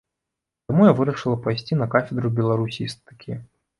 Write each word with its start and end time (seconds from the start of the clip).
Таму 0.69 0.87
я 0.87 0.93
вырашыла 1.01 1.37
пайсці 1.45 1.73
на 1.81 1.87
кафедру 1.97 2.33
беларусістыкі. 2.41 3.31